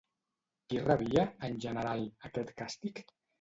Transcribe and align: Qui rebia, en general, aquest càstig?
Qui 0.71 0.79
rebia, 0.87 1.25
en 1.49 1.59
general, 1.67 2.09
aquest 2.31 2.55
càstig? 2.63 3.05